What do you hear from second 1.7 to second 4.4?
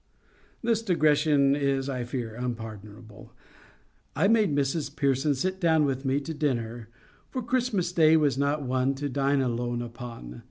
I fear, unpardonable. I